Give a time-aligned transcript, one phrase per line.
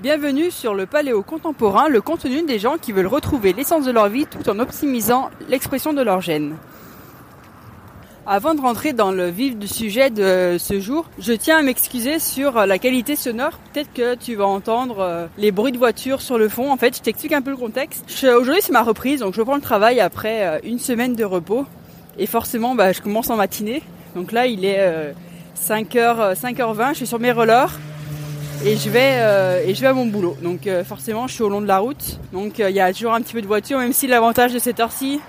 [0.00, 4.08] Bienvenue sur le Paléo Contemporain, le contenu des gens qui veulent retrouver l'essence de leur
[4.08, 6.54] vie tout en optimisant l'expression de leur gène.
[8.24, 12.20] Avant de rentrer dans le vif du sujet de ce jour, je tiens à m'excuser
[12.20, 13.58] sur la qualité sonore.
[13.72, 16.70] Peut-être que tu vas entendre euh, les bruits de voiture sur le fond.
[16.70, 18.04] En fait, je t'explique un peu le contexte.
[18.22, 21.66] Aujourd'hui, c'est ma reprise, donc je reprends le travail après euh, une semaine de repos.
[22.18, 23.82] Et forcément, bah, je commence en matinée.
[24.14, 25.12] Donc là, il est
[25.60, 27.76] 5h, euh, 5h20, je suis sur mes rollers
[28.64, 30.36] et je vais et je vais à mon boulot.
[30.42, 32.18] Donc forcément, je suis au long de la route.
[32.32, 34.80] Donc il y a toujours un petit peu de voiture, même si l'avantage de cette
[34.80, 35.20] heure-ci,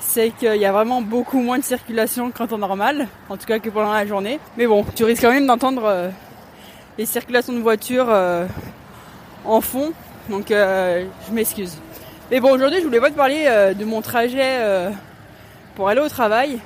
[0.00, 3.58] c'est qu'il y a vraiment beaucoup moins de circulation qu'en temps normal, en tout cas
[3.58, 4.38] que pendant la journée.
[4.56, 6.08] Mais bon, tu risques quand même d'entendre euh,
[6.96, 8.46] les circulations de voitures euh,
[9.44, 9.92] en fond,
[10.28, 11.76] donc euh, je m'excuse.
[12.30, 14.90] Mais bon, aujourd'hui, je voulais pas te parler de mon trajet
[15.74, 16.58] pour aller au travail.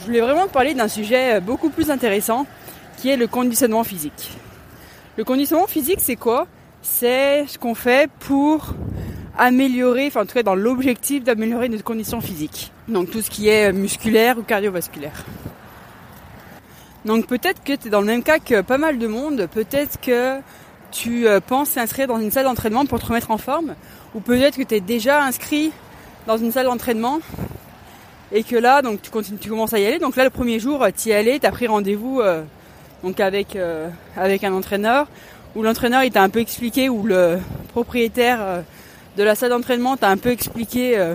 [0.00, 2.44] Je voulais vraiment te parler d'un sujet beaucoup plus intéressant,
[2.96, 4.32] qui est le conditionnement physique.
[5.16, 6.46] Le conditionnement physique, c'est quoi?
[6.82, 8.74] C'est ce qu'on fait pour
[9.38, 12.70] améliorer, enfin en tout cas dans l'objectif d'améliorer notre condition physique.
[12.86, 15.24] Donc tout ce qui est musculaire ou cardiovasculaire.
[17.06, 20.00] Donc peut-être que tu es dans le même cas que pas mal de monde, peut-être
[20.00, 20.38] que
[20.90, 23.74] tu euh, penses t'inscrire dans une salle d'entraînement pour te remettre en forme,
[24.14, 25.72] ou peut-être que tu es déjà inscrit
[26.26, 27.20] dans une salle d'entraînement
[28.32, 29.98] et que là donc tu continues tu commences à y aller.
[29.98, 32.42] Donc là le premier jour tu y allé, tu as pris rendez-vous euh,
[33.06, 35.06] donc avec euh, avec un entraîneur
[35.54, 37.38] où l'entraîneur il t'a un peu expliqué ou le
[37.72, 38.64] propriétaire
[39.16, 41.14] de la salle d'entraînement, t'as un peu expliqué euh,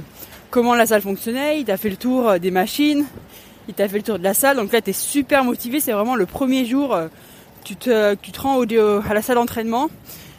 [0.49, 3.05] comment la salle fonctionnait, il t'a fait le tour euh, des machines,
[3.67, 4.57] il t'a fait le tour de la salle.
[4.57, 5.79] Donc là, t'es super motivé.
[5.79, 7.07] C'est vraiment le premier jour, euh,
[7.63, 9.89] tu te, tu te rends à la salle d'entraînement.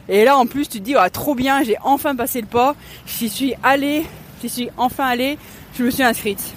[0.08, 2.74] Et là, en plus, tu te dis, ah, trop bien, j'ai enfin passé le pas.
[3.06, 4.04] J'y suis allé,
[4.42, 5.38] j'y suis enfin allé,
[5.78, 6.54] je me suis inscrite.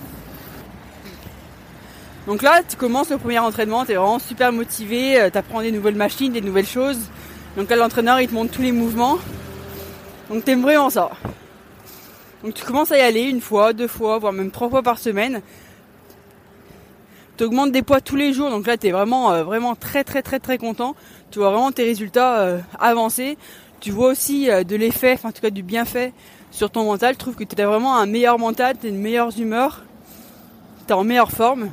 [2.28, 5.72] Donc là, tu commences le premier entraînement, tu es vraiment super motivé, tu apprends des
[5.72, 7.00] nouvelles machines, des nouvelles choses.
[7.56, 9.18] Donc là, l'entraîneur, il te montre tous les mouvements.
[10.30, 11.12] Donc t'aimes vraiment ça.
[12.44, 15.00] Donc tu commences à y aller une fois, deux fois, voire même trois fois par
[15.00, 15.42] semaine.
[17.38, 20.04] Tu augmentes des poids tous les jours, donc là tu es vraiment euh, vraiment très
[20.04, 20.96] très très très content.
[21.32, 23.38] Tu vois vraiment tes résultats euh, avancer.
[23.82, 26.14] Tu vois aussi euh, de l'effet, enfin en tout cas du bienfait
[26.52, 27.14] sur ton mental.
[27.14, 29.84] Je trouve que tu as vraiment un meilleur mental, tu as une meilleure humeur,
[30.88, 31.70] tu es en meilleure forme.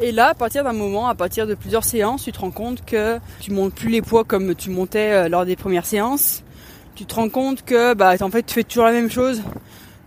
[0.00, 2.84] Et là, à partir d'un moment, à partir de plusieurs séances, tu te rends compte
[2.84, 6.42] que tu montes plus les poids comme tu montais lors des premières séances
[6.96, 9.42] tu te rends compte que bah en fait tu fais toujours la même chose.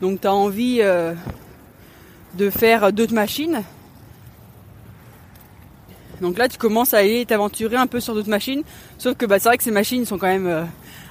[0.02, 1.14] Donc tu as envie euh,
[2.34, 3.62] de faire d'autres machines.
[6.20, 8.64] Donc là tu commences à aller t'aventurer un peu sur d'autres machines.
[8.98, 10.64] Sauf que bah, c'est vrai que ces machines sont quand même euh,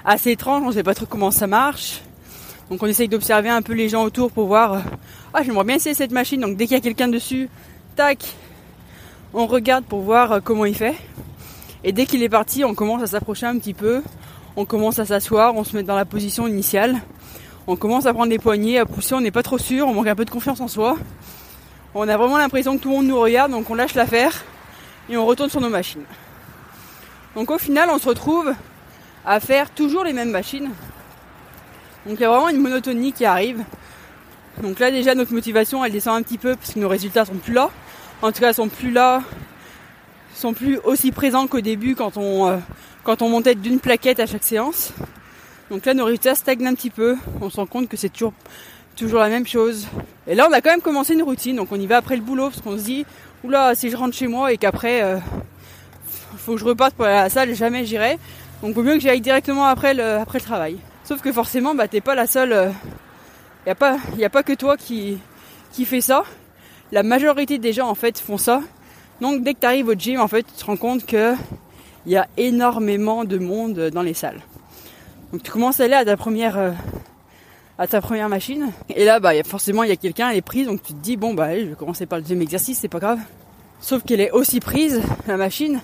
[0.04, 2.02] assez étranges, on sait pas trop comment ça marche.
[2.70, 4.80] Donc on essaye d'observer un peu les gens autour pour voir euh,
[5.32, 6.40] Ah j'aimerais bien essayer cette machine.
[6.40, 7.48] Donc dès qu'il y a quelqu'un dessus,
[7.94, 8.34] tac,
[9.34, 10.96] on regarde pour voir comment il fait.
[11.84, 14.02] Et dès qu'il est parti, on commence à s'approcher un petit peu
[14.58, 17.00] on commence à s'asseoir, on se met dans la position initiale,
[17.68, 20.08] on commence à prendre des poignées, à pousser, on n'est pas trop sûr, on manque
[20.08, 20.96] un peu de confiance en soi.
[21.94, 24.44] On a vraiment l'impression que tout le monde nous regarde, donc on lâche l'affaire
[25.08, 26.02] et on retourne sur nos machines.
[27.36, 28.52] Donc au final, on se retrouve
[29.24, 30.70] à faire toujours les mêmes machines.
[32.04, 33.62] Donc il y a vraiment une monotonie qui arrive.
[34.60, 37.36] Donc là déjà notre motivation elle descend un petit peu parce que nos résultats sont
[37.36, 37.70] plus là.
[38.20, 39.22] En tout cas sont plus là,
[40.34, 42.56] sont plus aussi présents qu'au début quand on euh,
[43.04, 44.92] quand on montait d'une plaquette à chaque séance.
[45.70, 47.16] Donc là, nos résultats stagnent un petit peu.
[47.40, 48.32] On se rend compte que c'est toujours,
[48.96, 49.86] toujours la même chose.
[50.26, 51.56] Et là, on a quand même commencé une routine.
[51.56, 53.06] Donc on y va après le boulot parce qu'on se dit,
[53.44, 55.18] oula, si je rentre chez moi et qu'après, euh,
[56.38, 58.18] faut que je reparte pour aller à la salle, jamais j'irai.
[58.62, 60.78] Donc vaut mieux que j'aille directement après le, après le travail.
[61.04, 62.50] Sauf que forcément, bah, t'es pas la seule.
[62.50, 65.18] Il euh, a pas, a pas que toi qui,
[65.72, 66.24] qui fait ça.
[66.90, 68.62] La majorité des gens en fait font ça.
[69.20, 71.34] Donc dès que tu arrives au gym, en fait, tu te rends compte que
[72.06, 74.40] il y a énormément de monde dans les salles.
[75.32, 76.70] Donc tu commences à aller à ta première euh,
[77.76, 80.66] à ta première machine et là bah forcément il y a quelqu'un elle est prise
[80.66, 82.98] donc tu te dis bon bah je vais commencer par le deuxième exercice c'est pas
[82.98, 83.18] grave.
[83.80, 85.80] Sauf qu'elle est aussi prise la machine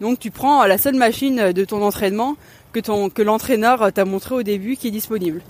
[0.00, 2.36] donc tu prends la seule machine de ton entraînement
[2.72, 5.42] que ton que l'entraîneur t'a montré au début qui est disponible.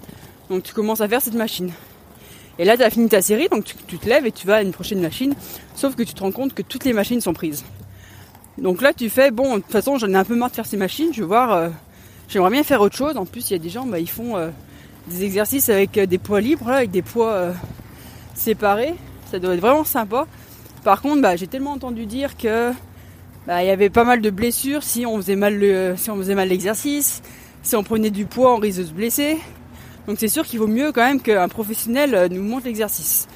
[0.50, 1.70] Donc tu commences à faire cette machine.
[2.58, 4.62] Et là tu as fini ta série donc tu, te lèves et tu vas à
[4.62, 5.34] une prochaine machine
[5.74, 7.64] sauf que tu te rends compte que toutes les machines sont prises.
[8.60, 10.66] Donc là, tu fais, bon, de toute façon, j'en ai un peu marre de faire
[10.66, 11.68] ces machines, je vais voir, euh,
[12.28, 13.16] j'aimerais bien faire autre chose.
[13.16, 14.50] En plus, il y a des gens, bah, ils font euh,
[15.06, 17.52] des exercices avec euh, des poids libres, avec des poids
[18.34, 18.94] séparés.
[19.30, 20.26] Ça doit être vraiment sympa.
[20.82, 22.72] Par contre, bah, j'ai tellement entendu dire que
[23.46, 26.34] bah, il y avait pas mal de blessures si on faisait mal si on faisait
[26.34, 27.22] mal l'exercice,
[27.62, 29.38] si on prenait du poids, on risque de se blesser.
[30.08, 33.28] Donc c'est sûr qu'il vaut mieux quand même qu'un professionnel nous montre l'exercice.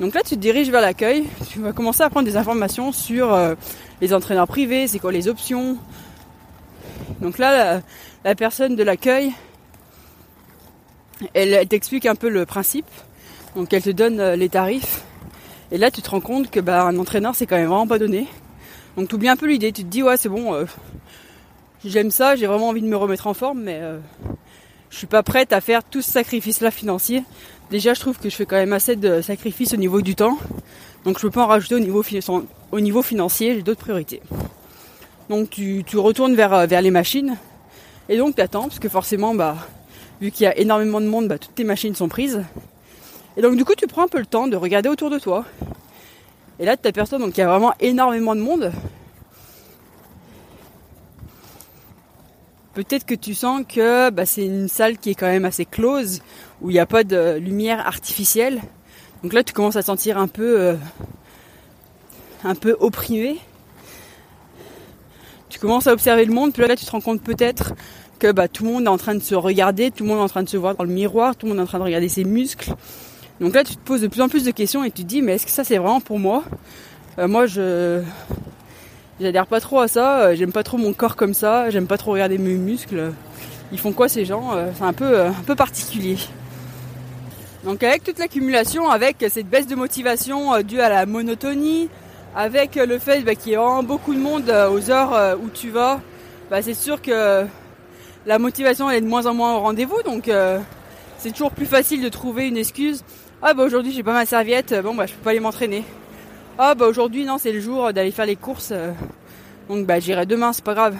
[0.00, 3.34] Donc là, tu te diriges vers l'accueil, tu vas commencer à prendre des informations sur
[3.34, 3.54] euh,
[4.00, 5.76] les entraîneurs privés, c'est quoi les options.
[7.20, 7.82] Donc là,
[8.24, 9.32] la, personne de l'accueil,
[11.34, 12.86] elle, t'explique un peu le principe.
[13.54, 15.02] Donc elle te donne euh, les tarifs.
[15.72, 17.98] Et là, tu te rends compte que bah, un entraîneur, c'est quand même vraiment pas
[17.98, 18.28] donné.
[18.96, 19.72] Donc tu oublies un peu l'idée.
[19.72, 20.64] Tu te dis, ouais, c'est bon, euh,
[21.84, 23.98] j'aime ça, j'ai vraiment envie de me remettre en forme, mais euh,
[24.90, 27.24] je suis pas prête à faire tout ce sacrifice-là financier.
[27.70, 30.38] Déjà, je trouve que je fais quand même assez de sacrifices au niveau du temps.
[31.04, 32.02] Donc je peux pas en rajouter au niveau,
[32.72, 34.20] au niveau financier, j'ai d'autres priorités.
[35.28, 37.36] Donc tu, retournes vers, euh, vers les machines
[38.08, 39.56] et donc tu attends parce que forcément bah
[40.20, 42.42] vu qu'il y a énormément de monde, bah, toutes tes machines sont prises.
[43.36, 45.44] Et donc du coup tu prends un peu le temps de regarder autour de toi.
[46.58, 48.72] Et là tu t'aperçois qu'il y a vraiment énormément de monde.
[52.78, 56.20] Peut-être que tu sens que bah, c'est une salle qui est quand même assez close,
[56.62, 58.60] où il n'y a pas de lumière artificielle.
[59.24, 60.74] Donc là tu commences à sentir un peu euh,
[62.44, 63.40] un peu opprimé
[65.48, 67.74] tu commences à observer le monde, puis là tu te rends compte peut-être
[68.20, 70.22] que bah, tout le monde est en train de se regarder, tout le monde est
[70.22, 71.84] en train de se voir dans le miroir, tout le monde est en train de
[71.84, 72.74] regarder ses muscles.
[73.40, 75.20] Donc là tu te poses de plus en plus de questions et tu te dis
[75.20, 76.44] mais est-ce que ça c'est vraiment pour moi?
[77.18, 78.04] Euh, Moi je
[79.20, 81.98] j'adhère pas trop à ça, euh, j'aime pas trop mon corps comme ça, j'aime pas
[81.98, 83.12] trop regarder mes muscles.
[83.72, 86.16] Ils font quoi ces gens euh, C'est un peu un peu particulier.
[87.64, 91.88] Donc avec toute l'accumulation, avec cette baisse de motivation due à la monotonie,
[92.38, 95.48] avec le fait bah, qu'il y a beaucoup de monde euh, aux heures euh, où
[95.48, 96.00] tu vas,
[96.50, 97.44] bah, c'est sûr que
[98.26, 100.58] la motivation est de moins en moins au rendez-vous, donc euh,
[101.18, 103.02] c'est toujours plus facile de trouver une excuse.
[103.42, 105.84] Ah bah aujourd'hui j'ai pas ma serviette, bon bah je peux pas aller m'entraîner.
[106.60, 108.72] Ah bah aujourd'hui non c'est le jour d'aller faire les courses,
[109.68, 110.96] donc bah j'irai demain c'est pas grave.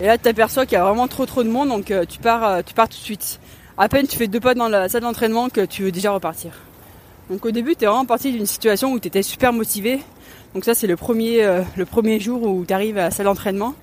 [0.00, 2.64] Et là tu t'aperçois qu'il y a vraiment trop trop de monde, donc tu pars
[2.64, 3.38] tu pars tout de suite.
[3.76, 6.52] À peine tu fais deux pas dans la salle d'entraînement que tu veux déjà repartir.
[7.28, 10.00] Donc au début tu es vraiment parti d'une situation où tu étais super motivé,
[10.54, 13.26] donc ça c'est le premier, euh, le premier jour où tu arrives à la salle
[13.26, 13.74] d'entraînement,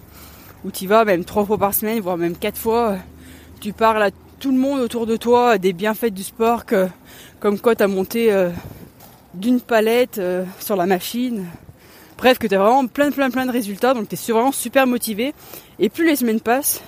[0.66, 2.98] où tu vas même trois fois par semaine, voire même quatre fois.
[3.62, 6.64] Tu parles à tout le monde autour de toi des bienfaits du sport,
[7.40, 8.50] comme quoi tu as monté euh,
[9.34, 11.46] d'une palette euh, sur la machine.
[12.18, 14.88] Bref, que tu as vraiment plein plein plein de résultats, donc tu es vraiment super
[14.88, 15.34] motivé.
[15.80, 16.82] Et plus les semaines passent,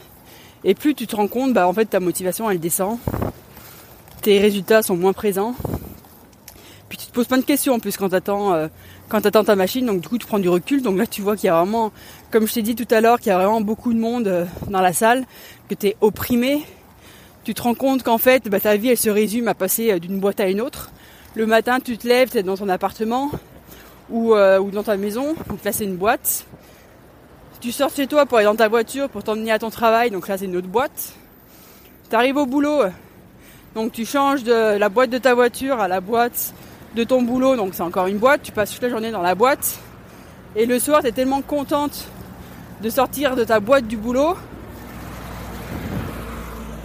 [0.63, 2.99] et plus tu te rends compte, bah en fait ta motivation elle descend,
[4.21, 5.55] tes résultats sont moins présents.
[6.87, 8.69] Puis tu te poses plein de questions en plus quand tu attends
[9.09, 11.21] quand tu attends ta machine, donc du coup tu prends du recul, donc là tu
[11.21, 11.91] vois qu'il y a vraiment,
[12.31, 14.45] comme je t'ai dit tout à l'heure, qu'il y a vraiment beaucoup de monde euh,
[14.69, 15.25] dans la salle,
[15.69, 16.63] que tu es opprimé,
[17.43, 19.99] tu te rends compte qu'en fait bah, ta vie elle se résume à passer euh,
[19.99, 20.91] d'une boîte à une autre.
[21.35, 23.29] Le matin tu te lèves, tu es dans ton appartement
[24.09, 26.45] ou, euh, ou dans ta maison, donc là c'est une boîte.
[27.59, 30.29] Tu sors chez toi pour aller dans ta voiture pour t'emmener à ton travail, donc
[30.29, 31.13] là c'est une autre boîte.
[32.09, 32.83] Tu arrives au boulot,
[33.73, 36.53] donc tu changes de la boîte de ta voiture à la boîte
[36.95, 39.35] de ton boulot, donc c'est encore une boîte, tu passes toute la journée dans la
[39.35, 39.77] boîte,
[40.55, 42.05] et le soir tu es tellement contente
[42.81, 44.37] de sortir de ta boîte du boulot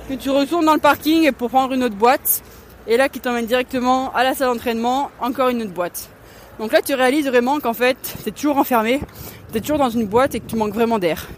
[0.09, 2.43] que tu retournes dans le parking pour prendre une autre boîte,
[2.87, 6.09] et là qui t'emmène directement à la salle d'entraînement, encore une autre boîte.
[6.59, 9.01] Donc là tu réalises vraiment qu'en fait tu es toujours enfermé,
[9.53, 11.29] tu es toujours dans une boîte et que tu manques vraiment d'air.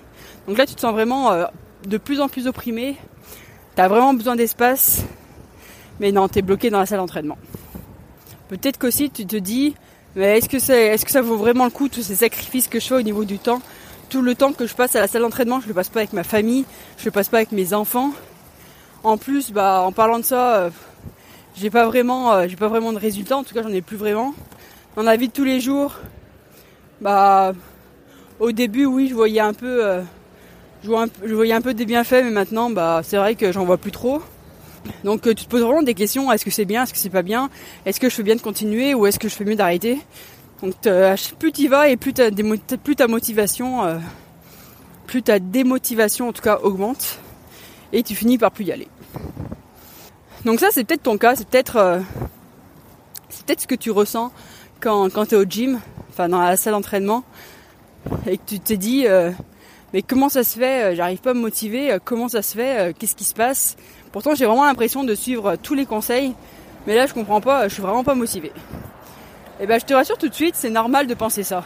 [0.48, 1.44] Donc là tu te sens vraiment euh,
[1.86, 2.96] de plus en plus opprimé,
[3.76, 5.04] tu as vraiment besoin d'espace,
[6.00, 7.38] mais non, tu es bloqué dans la salle d'entraînement.
[8.48, 9.74] Peut-être qu'aussi tu te dis,
[10.14, 12.86] mais est-ce que, est-ce que ça vaut vraiment le coup tous ces sacrifices que je
[12.86, 13.62] fais au niveau du temps?
[14.10, 16.12] Tout le temps que je passe à la salle d'entraînement, je le passe pas avec
[16.12, 16.66] ma famille,
[16.98, 18.10] je le passe pas avec mes enfants.
[19.04, 20.70] En plus, bah, en parlant de ça, euh,
[21.56, 23.37] j'ai pas vraiment, euh, j'ai pas vraiment de résultats.
[23.37, 24.35] En tout cas, j'en ai plus vraiment.
[24.97, 25.97] Dans la vie de tous les jours,
[27.00, 27.52] bah,
[28.40, 30.02] au début, oui, je voyais un peu, euh,
[30.85, 33.92] je, voyais un peu des bienfaits, mais maintenant, bah, c'est vrai que j'en vois plus
[33.92, 34.23] trop.
[35.04, 37.11] Donc euh, tu te poses vraiment des questions, est-ce que c'est bien, est-ce que c'est
[37.11, 37.50] pas bien,
[37.87, 40.00] est-ce que je fais bien de continuer ou est-ce que je fais mieux d'arrêter?
[40.61, 40.75] Donc
[41.38, 44.00] plus tu vas et plus, ta motivation,
[45.06, 47.21] plus ta démotivation en tout cas augmente
[47.92, 48.88] et tu finis par plus y aller.
[50.44, 52.00] Donc ça c'est peut-être ton cas, c'est peut-être euh,
[53.30, 54.32] ce que tu ressens
[54.80, 55.80] quand, quand tu es au gym,
[56.11, 57.25] enfin dans la salle d'entraînement
[58.26, 59.06] et que tu te dis
[59.92, 63.14] mais comment ça se fait, j'arrive pas à me motiver, comment ça se fait, qu'est-ce
[63.14, 63.76] qui se passe?
[64.12, 66.34] Pourtant, j'ai vraiment l'impression de suivre tous les conseils,
[66.87, 68.52] mais là, je comprends pas, je suis vraiment pas motivée.
[69.58, 71.64] Et eh ben, je te rassure tout de suite, c'est normal de penser ça.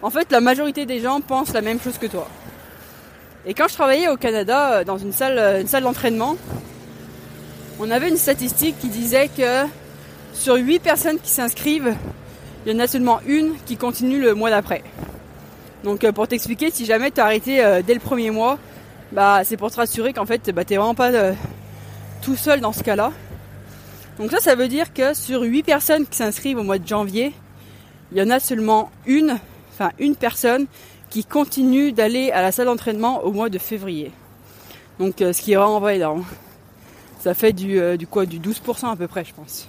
[0.00, 2.28] En fait, la majorité des gens pensent la même chose que toi.
[3.44, 6.36] Et quand je travaillais au Canada euh, dans euh, une salle d'entraînement,
[7.78, 9.64] on avait une statistique qui disait que
[10.32, 11.94] sur 8 personnes qui s'inscrivent,
[12.64, 14.82] il y en a seulement une qui continue le mois d'après.
[15.84, 18.58] Donc euh, pour t'expliquer, si jamais tu as arrêté dès le premier mois,
[19.12, 21.10] bah c'est pour te rassurer qu'en fait bah, t'es vraiment pas
[22.22, 23.12] tout seul dans ce cas-là.
[24.18, 27.32] Donc ça, ça veut dire que sur 8 personnes qui s'inscrivent au mois de janvier,
[28.10, 29.38] il y en a seulement une,
[29.72, 30.66] enfin une personne
[31.08, 34.10] qui continuent d'aller à la salle d'entraînement au mois de février.
[34.98, 36.24] Donc euh, ce qui est vraiment pas énorme.
[37.20, 39.66] Ça fait du, euh, du quoi Du 12% à peu près je pense.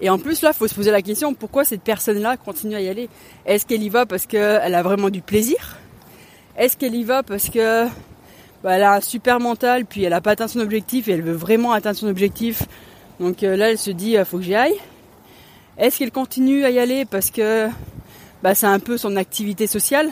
[0.00, 2.88] Et en plus là, faut se poser la question pourquoi cette personne-là continue à y
[2.88, 3.08] aller?
[3.46, 5.78] Est-ce qu'elle y va parce qu'elle a vraiment du plaisir?
[6.56, 7.86] Est-ce qu'elle y va parce que
[8.62, 11.22] bah, elle a un super mental, puis elle n'a pas atteint son objectif et elle
[11.22, 12.64] veut vraiment atteindre son objectif?
[13.20, 14.78] Donc euh, là, elle se dit faut que j'y aille.
[15.78, 17.68] Est-ce qu'elle continue à y aller parce que
[18.42, 20.10] bah, c'est un peu son activité sociale?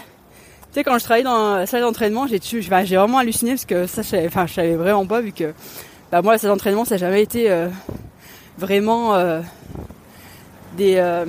[0.72, 4.00] Tu sais, quand je travaillais dans la salle d'entraînement, j'ai vraiment halluciné parce que ça,
[4.00, 5.52] je enfin, je savais vraiment pas vu que
[6.10, 7.68] bah, moi, la salle d'entraînement, ça n'a jamais été euh,
[8.56, 9.42] vraiment euh,
[10.78, 10.94] des.
[10.96, 11.26] Euh,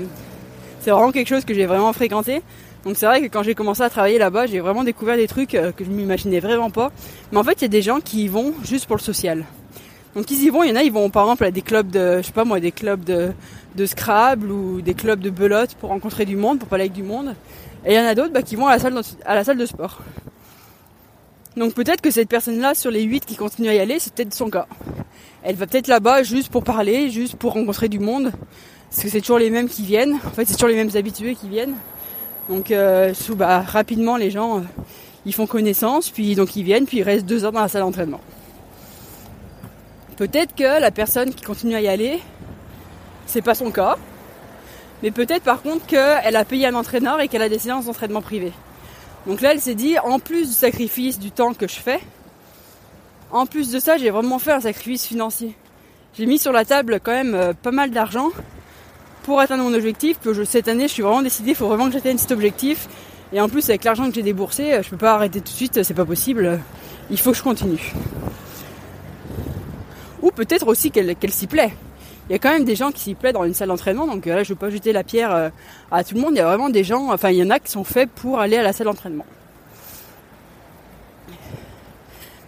[0.80, 2.42] c'est vraiment quelque chose que j'ai vraiment fréquenté.
[2.86, 5.50] Donc c'est vrai que quand j'ai commencé à travailler là-bas, j'ai vraiment découvert des trucs
[5.50, 6.94] que je m'imaginais vraiment pas.
[7.34, 9.44] Mais en fait, il y a des gens qui y vont juste pour le social.
[10.16, 11.90] Donc ils y vont, il y en a, ils vont par exemple à des clubs
[11.90, 13.34] de, je sais pas moi, des clubs de,
[13.76, 17.04] de Scrabble ou des clubs de belote pour rencontrer du monde, pour parler avec du
[17.04, 17.36] monde.
[17.86, 19.58] Et il y en a d'autres bah, qui vont à la, salle, à la salle
[19.58, 20.00] de sport.
[21.58, 24.34] Donc peut-être que cette personne-là, sur les 8 qui continuent à y aller, c'est peut-être
[24.34, 24.68] son cas.
[25.44, 28.32] Elle va peut-être là-bas juste pour parler, juste pour rencontrer du monde.
[28.90, 30.16] Parce que c'est toujours les mêmes qui viennent.
[30.26, 31.76] En fait, c'est toujours les mêmes habitués qui viennent.
[32.50, 34.62] Donc euh, bah, rapidement, les gens, euh,
[35.26, 37.82] ils font connaissance, puis donc ils viennent, puis ils restent deux heures dans la salle
[37.82, 38.22] d'entraînement.
[40.18, 42.20] Peut-être que la personne qui continue à y aller,
[43.26, 43.98] c'est pas son cas.
[45.04, 48.22] Mais peut-être par contre qu'elle a payé un entraîneur et qu'elle a des séances d'entraînement
[48.22, 48.54] privées.
[49.28, 52.00] Donc là, elle s'est dit, en plus du sacrifice du temps que je fais,
[53.32, 55.56] en plus de ça, j'ai vraiment fait un sacrifice financier.
[56.18, 58.30] J'ai mis sur la table quand même euh, pas mal d'argent
[59.24, 60.20] pour atteindre mon objectif.
[60.20, 62.88] Que cette année, je suis vraiment décidée, il faut vraiment que j'atteigne cet objectif.
[63.34, 65.84] Et en plus, avec l'argent que j'ai déboursé, je peux pas arrêter tout de suite,
[65.84, 66.60] c'est pas possible.
[67.10, 67.94] Il faut que je continue.
[70.22, 71.74] Ou peut-être aussi qu'elle s'y plaît
[72.30, 74.08] il y a quand même des gens qui s'y plaisent dans une salle d'entraînement.
[74.08, 75.50] Donc euh, là, je ne veux pas jeter la pierre euh,
[75.92, 76.32] à tout le monde.
[76.34, 78.40] Il y a vraiment des gens, enfin, il y en a qui sont faits pour
[78.40, 79.26] aller à la salle d'entraînement.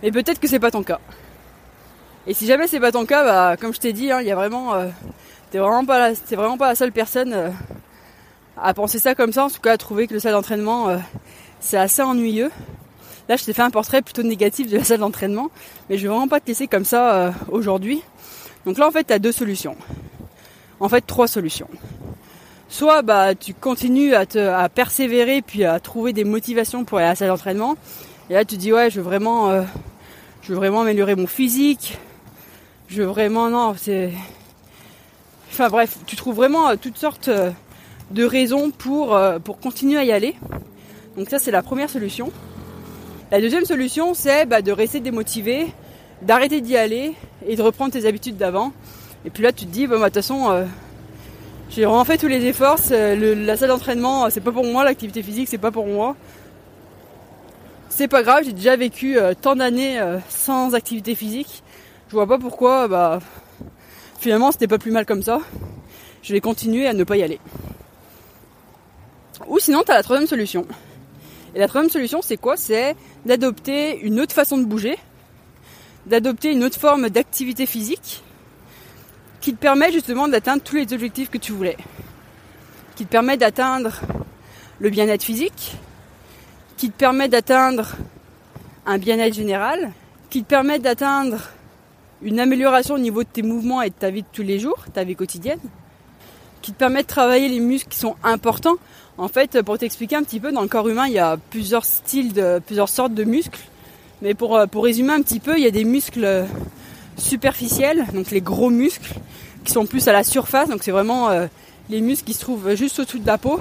[0.02, 1.00] Mais peut-être que c'est pas ton cas.
[2.28, 4.32] Et si jamais c'est pas ton cas, bah, comme je t'ai dit, hein, il y
[4.32, 4.88] a vraiment, euh,
[5.52, 7.54] t'es vraiment pas, la, vraiment pas la seule personne
[8.62, 9.46] à penser ça comme ça.
[9.46, 11.00] En tout cas, à trouver que le salle d'entraînement,
[11.60, 12.52] c'est assez ennuyeux.
[13.28, 15.50] Là, je t'ai fait un portrait plutôt négatif de la salle d'entraînement,
[15.90, 18.02] mais je vais vraiment pas te laisser comme ça aujourd'hui.
[18.66, 19.76] Donc là, en fait, tu as deux solutions.
[20.80, 21.70] En fait, trois solutions.
[22.68, 27.10] Soit bah, tu continues à, te, persévérer puis à trouver des motivations pour aller à
[27.12, 27.78] la salle d'entraînement.
[28.30, 29.62] Et là, tu dis ouais, je veux vraiment, euh,
[30.42, 31.98] je veux vraiment améliorer mon physique.
[32.88, 34.12] Je veux vraiment non, c'est.
[35.52, 37.52] Enfin bref, tu trouves vraiment euh, toutes sortes euh,
[38.12, 40.36] de raisons pour pour continuer à y aller.
[41.18, 42.32] Donc ça, c'est la première solution.
[43.32, 45.68] La deuxième solution, c'est bah, de rester démotivé,
[46.24, 47.14] d'arrêter d'y aller
[47.48, 48.74] et de reprendre tes habitudes d'avant.
[49.26, 50.66] Et puis là, tu te dis, bah, de toute façon, euh,
[51.70, 52.80] j'ai vraiment fait tous les efforts.
[52.90, 54.84] la salle d'entraînement, c'est pas pour moi.
[54.84, 56.16] L'activité physique, c'est pas pour moi.
[57.90, 61.64] C'est pas grave, j'ai déjà vécu euh, tant d'années euh, sans activité physique.
[62.10, 63.20] Je vois pas pourquoi, bah,
[64.20, 65.40] finalement, c'était pas plus mal comme ça.
[66.22, 67.40] Je vais continuer à ne pas y aller.
[69.48, 70.66] Ou sinon, tu la troisième solution.
[71.56, 72.58] Et la troisième solution, c'est quoi?
[72.58, 74.98] C'est d'adopter une autre façon de bouger,
[76.06, 78.24] d'adopter une autre forme d'activité physique
[79.42, 81.78] qui te permet justement d'atteindre tous les objectifs que tu voulais.
[82.96, 84.02] Qui te permet d'atteindre
[84.80, 85.78] le bien-être physique,
[86.78, 87.96] qui te permet d'atteindre
[88.86, 89.92] un bien-être général,
[90.30, 91.38] qui te permet d'atteindre
[92.22, 94.86] une amélioration au niveau de tes mouvements et de ta vie de tous les jours,
[94.94, 95.60] ta vie quotidienne,
[96.62, 98.78] qui te permet de travailler les muscles qui sont importants.
[99.18, 101.86] En fait, pour t'expliquer un petit peu, dans le corps humain, il y a plusieurs
[101.86, 103.62] styles de, plusieurs sortes de muscles.
[104.22, 106.46] Mais pour, euh, pour résumer un petit peu, il y a des muscles
[107.18, 109.14] superficiels, donc les gros muscles,
[109.64, 111.48] qui sont plus à la surface, donc c'est vraiment euh,
[111.90, 113.60] les muscles qui se trouvent juste au-dessous de la peau.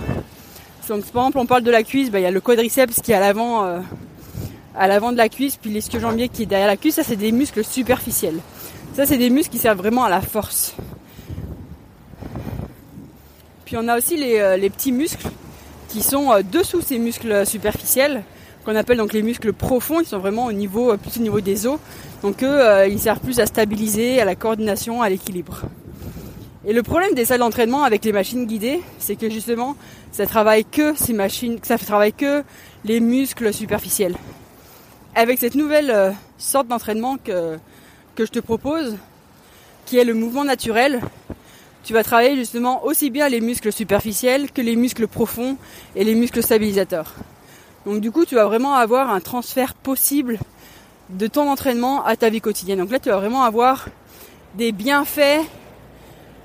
[0.89, 3.13] Donc par exemple on parle de la cuisse, bah, il y a le quadriceps qui
[3.13, 3.81] est à l'avant euh,
[4.77, 7.33] à l'avant de la cuisse, puis l'ischio-jambier qui est derrière la cuisse, ça c'est des
[7.33, 8.41] muscles superficiels.
[8.95, 10.75] Ça c'est des muscles qui servent vraiment à la force.
[13.65, 15.29] Puis on a aussi les petits muscles
[15.89, 18.25] qui sont dessous ces muscles superficiels,
[18.65, 21.41] qu'on appelle donc les muscles profonds, ils sont vraiment au niveau, euh, plus au niveau
[21.41, 21.79] des os.
[22.23, 25.63] Donc eux, euh, ils servent plus à stabiliser, à la coordination, à l'équilibre.
[26.67, 29.77] Et le problème des salles d'entraînement avec les machines guidées, c'est que justement,
[30.13, 32.43] ça travaille que ces machines, ça travaille que
[32.85, 34.17] les muscles superficiels.
[35.15, 37.59] Avec cette nouvelle euh, sorte d'entraînement que,
[38.15, 38.97] que je te propose,
[39.85, 41.03] qui est le mouvement naturel,
[41.85, 45.59] tu vas travailler justement aussi bien les muscles superficiels que les muscles profonds
[45.95, 47.15] et les muscles stabilisateurs.
[47.87, 50.39] Donc du coup, tu vas vraiment avoir un transfert possible
[51.11, 52.79] de ton entraînement à ta vie quotidienne.
[52.79, 53.87] Donc là, tu vas vraiment avoir
[54.55, 55.43] des bienfaits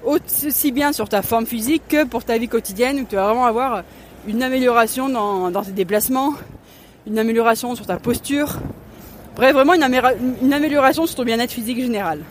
[0.03, 3.45] aussi bien sur ta forme physique que pour ta vie quotidienne où tu vas vraiment
[3.45, 3.83] avoir
[4.27, 6.33] une amélioration dans, tes déplacements,
[7.07, 8.59] une amélioration sur ta posture,
[9.35, 9.83] bref vraiment une,
[10.53, 12.21] amélioration sur ton bien-être physique général.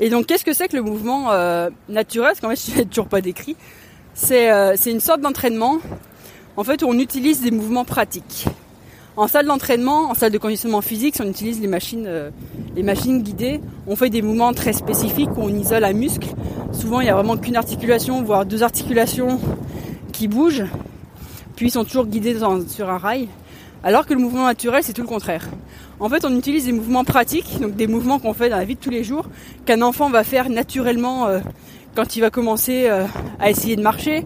[0.00, 2.30] Et donc qu'est-ce que c'est que le mouvement euh, naturel?
[2.30, 3.56] Parce qu'en fait je n'ai toujours pas décrit.
[4.30, 5.78] Euh, c'est une sorte d'entraînement
[6.56, 8.46] en fait on utilise des mouvements pratiques.
[9.16, 12.30] En salle d'entraînement, en salle de conditionnement physique, si on utilise les machines, euh,
[12.76, 16.26] guidées, on fait des mouvements très spécifiques où on isole un muscle.
[16.72, 19.38] Souvent, il n'y a vraiment qu'une articulation, voire deux articulations
[20.12, 20.64] qui bougent,
[21.54, 22.36] puis ils sont toujours guidés
[22.68, 23.28] sur un rail.
[23.84, 25.46] Alors que le mouvement naturel, c'est tout le contraire.
[26.00, 28.74] En fait, on utilise des mouvements pratiques, donc des mouvements qu'on fait dans la vie
[28.74, 29.26] de tous les jours,
[29.64, 31.38] qu'un enfant va faire naturellement euh,
[31.94, 33.04] quand il va commencer euh,
[33.38, 34.24] à essayer de marcher,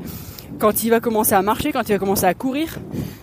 [0.58, 2.78] quand il va commencer à marcher, quand il va commencer à courir.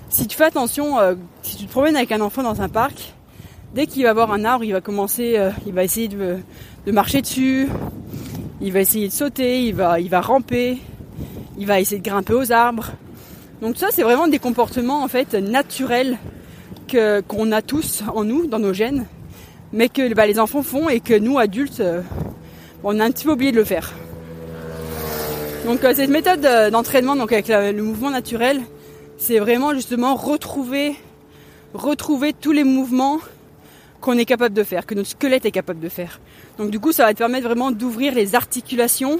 [0.09, 3.13] Si tu fais attention, euh, si tu te promènes avec un enfant dans un parc,
[3.73, 6.37] dès qu'il va voir un arbre, il va commencer, euh, il va essayer de,
[6.91, 7.67] marcher dessus,
[8.61, 10.77] il va essayer de sauter, il va, il ramper,
[11.57, 12.91] il va essayer de grimper aux arbres.
[13.61, 16.17] Donc ça, c'est vraiment des comportements en fait naturels
[17.27, 19.05] qu'on a tous en nous, dans nos gènes,
[19.73, 22.01] mais que bah, les enfants font et que nous adultes, euh,
[22.83, 23.93] on a un petit peu oublié de le faire.
[25.65, 26.41] Donc cette méthode
[26.71, 28.61] d'entraînement, donc avec le mouvement naturel,
[29.17, 30.95] c'est vraiment justement retrouver,
[31.73, 33.17] retrouver tous les mouvements
[33.99, 36.19] qu'on est capable de faire, que notre squelette est capable de faire.
[36.59, 39.17] Donc du coup, ça va te permettre vraiment d'ouvrir les articulations,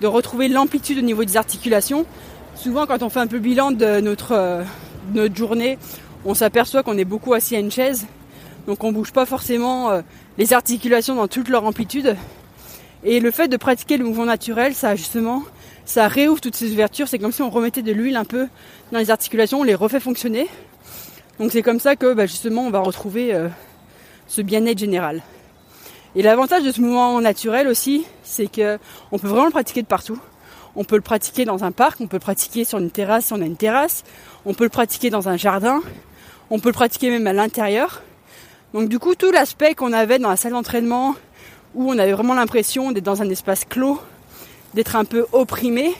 [0.00, 2.06] de retrouver l'amplitude au niveau des articulations.
[2.54, 5.76] Souvent, quand on fait un peu bilan de notre, euh, journée,
[6.24, 8.06] on s'aperçoit qu'on est beaucoup assis à une chaise,
[8.66, 10.00] donc on bouge pas forcément euh,
[10.38, 12.16] les articulations dans toute leur amplitude.
[13.04, 15.42] Et le fait de pratiquer le mouvement naturel, ça justement
[15.84, 17.08] ça réouvre toutes ces ouvertures.
[17.08, 18.48] C'est comme si on remettait de l'huile un peu
[18.92, 20.48] dans les articulations, on les refait fonctionner.
[21.38, 23.48] Donc c'est comme ça que bah, justement on va retrouver euh,
[24.28, 25.22] ce bien-être général.
[26.16, 28.78] Et l'avantage de ce mouvement naturel aussi, c'est que
[29.10, 30.18] on peut vraiment le pratiquer de partout.
[30.76, 33.32] On peut le pratiquer dans un parc, on peut le pratiquer sur une terrasse si
[33.32, 34.04] on a une terrasse,
[34.44, 35.80] on peut le pratiquer dans un jardin,
[36.50, 38.02] on peut le pratiquer même à l'intérieur.
[38.72, 41.14] Donc du coup tout l'aspect qu'on avait dans la salle d'entraînement
[41.74, 44.00] où on avait vraiment l'impression d'être dans un espace clos
[44.74, 45.94] d'être un peu opprimé,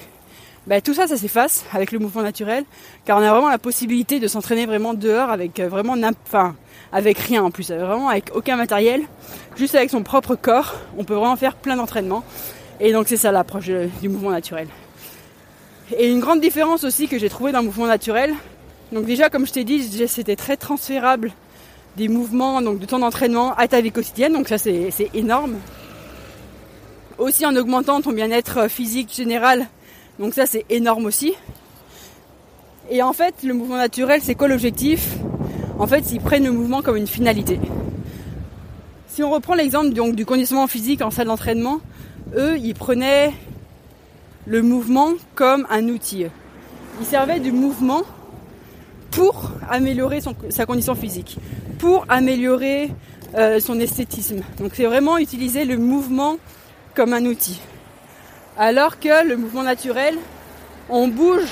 [0.66, 2.64] ben, tout ça, ça s'efface avec le mouvement naturel,
[3.04, 5.94] car on a vraiment la possibilité de s'entraîner vraiment dehors avec euh, vraiment,
[6.26, 6.56] enfin,
[6.90, 9.02] avec rien en plus, vraiment avec aucun matériel,
[9.56, 12.24] juste avec son propre corps, on peut vraiment faire plein d'entraînements.
[12.80, 14.68] Et donc c'est ça l'approche du mouvement naturel.
[15.98, 18.34] Et une grande différence aussi que j'ai trouvé dans le mouvement naturel,
[18.90, 21.32] donc déjà comme je t'ai dit, c'était très transférable
[21.96, 25.56] des mouvements donc de ton entraînement à ta vie quotidienne, donc ça c'est énorme
[27.18, 29.66] aussi en augmentant ton bien-être physique général.
[30.18, 31.34] Donc ça c'est énorme aussi.
[32.90, 35.16] Et en fait, le mouvement naturel, c'est quoi l'objectif?
[35.78, 37.58] En fait, ils prennent le mouvement comme une finalité.
[39.08, 41.80] Si on reprend l'exemple donc du conditionnement physique en salle d'entraînement,
[42.36, 43.32] eux, ils prenaient
[44.46, 46.26] le mouvement comme un outil.
[47.00, 48.02] Ils servaient du mouvement
[49.10, 51.38] pour améliorer sa condition physique,
[51.78, 52.90] pour améliorer
[53.34, 54.42] euh, son esthétisme.
[54.58, 56.36] Donc c'est vraiment utiliser le mouvement
[56.94, 57.60] comme un outil.
[58.56, 60.16] Alors que le mouvement naturel,
[60.88, 61.48] on bouge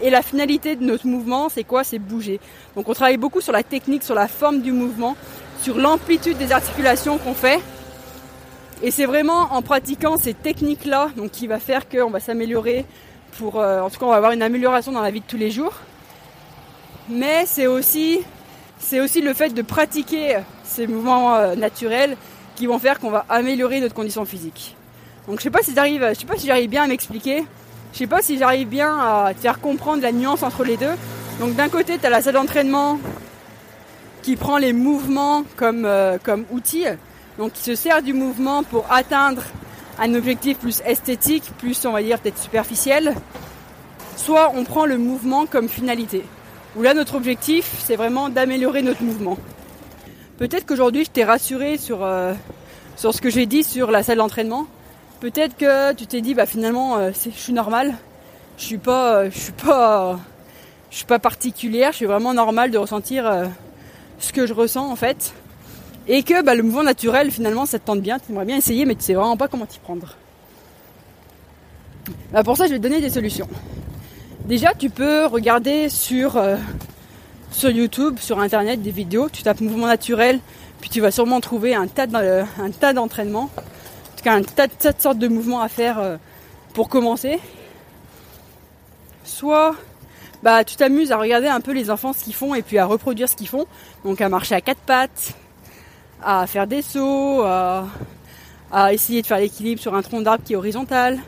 [0.00, 1.84] et la finalité de notre mouvement, c'est quoi?
[1.84, 2.40] C'est bouger.
[2.76, 5.16] Donc on travaille beaucoup sur la technique, sur la forme du mouvement,
[5.60, 7.60] sur l'amplitude des articulations qu'on fait.
[8.82, 12.84] Et c'est vraiment en pratiquant ces techniques-là, donc qui va faire qu'on va s'améliorer
[13.38, 15.36] pour, euh, en tout cas, on va avoir une amélioration dans la vie de tous
[15.36, 15.74] les jours.
[17.08, 18.20] Mais c'est aussi,
[18.78, 22.16] c'est aussi le fait de pratiquer ces mouvements euh, naturels
[22.58, 24.76] qui vont faire qu'on va améliorer notre condition physique.
[25.28, 27.44] Donc je sais je sais pas si j'arrive bien à m'expliquer.
[27.92, 30.94] Je sais pas si j'arrive bien à te faire comprendre la nuance entre les deux.
[31.38, 32.98] Donc d'un côté, tu as la salle d'entraînement
[34.22, 36.84] qui prend les mouvements comme, euh, comme outil,
[37.38, 39.42] donc qui se sert du mouvement pour atteindre
[40.00, 43.14] un objectif plus esthétique, plus on va dire peut-être superficiel.
[44.16, 46.24] Soit on prend le mouvement comme finalité.
[46.76, 49.38] Où là notre objectif c'est vraiment d'améliorer notre mouvement.
[50.38, 52.32] Peut-être qu'aujourd'hui je t'ai rassuré sur, euh,
[52.96, 54.66] sur ce que j'ai dit sur la salle d'entraînement.
[55.18, 57.96] Peut-être que tu t'es dit bah finalement euh, je suis normal,
[58.56, 63.48] je suis euh, suis pas particulière, je suis vraiment normal de ressentir
[64.20, 65.34] ce que je ressens en fait.
[66.06, 68.84] Et que bah, le mouvement naturel finalement ça te tente bien, tu aimerais bien essayer
[68.84, 70.14] mais tu sais vraiment pas comment t'y prendre.
[72.32, 73.48] Bah, pour ça je vais te donner des solutions.
[74.44, 76.40] Déjà tu peux regarder sur
[77.50, 79.28] sur YouTube, sur internet, des vidéos.
[79.28, 80.40] Tu tapes mouvement naturel,
[80.80, 82.06] puis tu vas sûrement trouver un tas
[82.92, 83.50] d'entraînements.
[83.56, 86.16] En tout cas, un tas, de sortes de mouvements à faire euh,
[86.74, 87.38] pour commencer.
[89.24, 89.74] Soit
[90.42, 92.86] bah, tu t'amuses à regarder un peu les enfants ce qu'ils font et puis à
[92.86, 93.66] reproduire ce qu'ils font.
[94.04, 95.34] Donc à marcher à quatre pattes,
[96.22, 97.86] à faire des sauts, à,
[98.70, 101.18] à essayer de faire l'équilibre sur un tronc d'arbre qui est horizontal.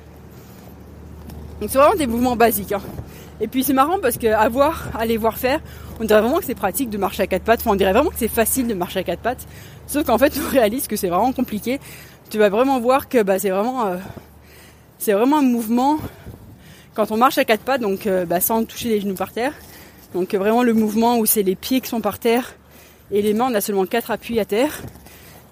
[1.61, 2.73] Donc c'est vraiment des mouvements basiques.
[2.73, 2.83] Hein.
[3.41, 5.61] Et puis c'est marrant parce qu'à voir, à les voir faire,
[5.99, 7.61] on dirait vraiment que c'est pratique de marcher à quatre pattes.
[7.61, 9.47] Enfin, on dirait vraiment que c'est facile de marcher à quatre pattes.
[9.87, 11.81] Sauf qu'en fait, on réalise que c'est vraiment compliqué.
[12.29, 13.97] Tu vas vraiment voir que bah, c'est vraiment, euh,
[14.99, 15.99] c'est vraiment un mouvement
[16.95, 19.55] quand on marche à quatre pattes, donc euh, bah, sans toucher les genoux par terre.
[20.15, 22.55] Donc vraiment le mouvement où c'est les pieds qui sont par terre
[23.13, 24.83] et les mains, on a seulement quatre appuis à terre.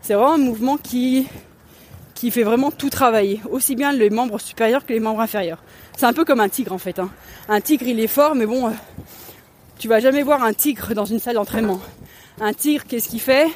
[0.02, 1.26] C'est vraiment un mouvement qui
[2.18, 5.62] qui fait vraiment tout travailler, aussi bien les membres supérieurs que les membres inférieurs.
[5.96, 6.98] C'est un peu comme un tigre en fait.
[6.98, 7.10] Hein.
[7.48, 8.70] Un tigre, il est fort, mais bon, euh,
[9.78, 11.80] tu vas jamais voir un tigre dans une salle d'entraînement.
[12.40, 13.46] Un tigre, qu'est-ce qu'il fait?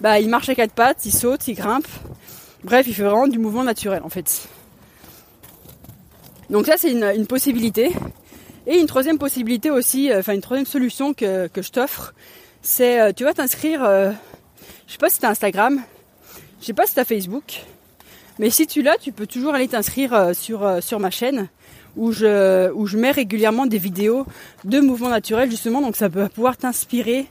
[0.00, 1.86] Bah, il marche à quatre pattes, il saute, il grimpe.
[2.64, 4.48] Bref, il fait vraiment du mouvement naturel en fait.
[6.50, 7.92] Donc ça, c'est une, possibilité.
[8.66, 12.14] Et une troisième possibilité aussi, euh, enfin une troisième solution que, que je t'offre,
[12.62, 15.80] c'est euh, tu vas t'inscrire, je sais pas si t'as Instagram,
[16.60, 17.62] je sais pas si t'as Facebook,
[18.38, 21.48] mais si tu l'as, tu peux toujours aller t'inscrire euh, sur, euh, sur ma chaîne
[21.96, 24.26] où je, mets régulièrement des vidéos
[24.64, 27.26] de mouvements naturels justement, donc ça peut pouvoir t'inspirer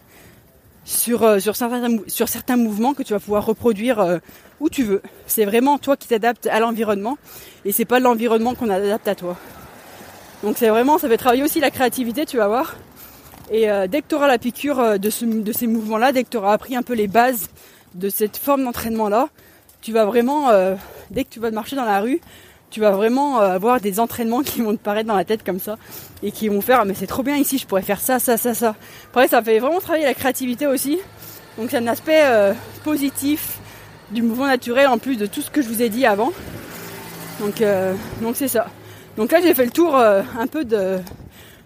[0.85, 4.19] sur, euh, sur, certains, mouvements que tu vas pouvoir reproduire
[4.59, 5.03] où tu veux.
[5.27, 7.19] C'est vraiment toi qui t'adaptes à l'environnement
[7.63, 9.37] et c'est pas l'environnement qu'on adapte à toi.
[10.41, 12.75] Donc c'est vraiment, ça fait travailler aussi la créativité, tu vas voir.
[13.51, 16.53] Et dès que tu auras la piqûre de, de ces mouvements-là, dès que tu auras
[16.53, 17.49] appris un peu les bases
[17.93, 19.29] de cette forme d'entraînement-là,
[19.85, 20.73] tu vas vraiment, euh,
[21.11, 22.19] dès que tu vas marcher dans la rue,
[22.71, 25.59] tu vas vraiment euh, avoir des entraînements qui vont te paraître dans la tête comme
[25.59, 25.77] ça
[26.23, 28.55] et qui vont faire mais c'est trop bien ici, je pourrais faire ça, ça, ça,
[28.55, 28.75] ça.
[29.11, 30.97] Après ça fait vraiment travailler la créativité aussi.
[31.59, 33.59] Donc c'est un aspect euh, positif
[34.09, 36.33] du mouvement naturel en plus de tout ce que je vous ai dit avant.
[37.39, 37.61] Donc
[38.21, 38.65] donc c'est ça.
[39.17, 40.65] Donc là j'ai fait le tour un peu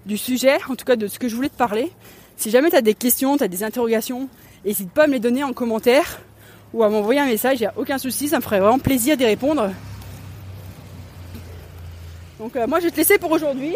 [0.05, 1.91] du sujet, en tout cas de ce que je voulais te parler.
[2.35, 4.27] Si jamais tu as des questions, tu as des interrogations,
[4.65, 6.19] n'hésite pas à me les donner en commentaire
[6.73, 9.17] ou à m'envoyer un message, il n'y a aucun souci, ça me ferait vraiment plaisir
[9.17, 9.69] d'y répondre.
[12.39, 13.75] Donc euh, moi je vais te laisser pour aujourd'hui.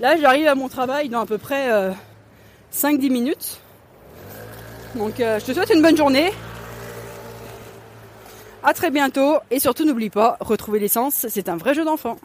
[0.00, 1.68] Là j'arrive à mon travail dans à peu près
[2.72, 3.60] 5-10 euh, minutes.
[4.94, 6.32] Donc euh, je te souhaite une bonne journée.
[8.62, 12.18] A très bientôt et surtout n'oublie pas, retrouver l'essence, c'est un vrai jeu d'enfant.